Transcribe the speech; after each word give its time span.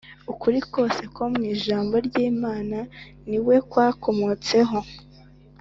ukuri 0.31 0.59
kose 0.73 1.03
ko 1.15 1.23
mu 1.33 1.41
ijambo 1.53 1.95
ry’imana 2.07 2.77
ni 3.29 3.37
we 3.45 3.55
kwakomotseho 3.69 4.79